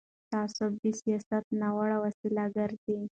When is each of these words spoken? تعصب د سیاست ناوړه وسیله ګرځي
تعصب 0.31 0.71
د 0.83 0.85
سیاست 1.01 1.43
ناوړه 1.61 1.97
وسیله 2.05 2.43
ګرځي 2.55 2.99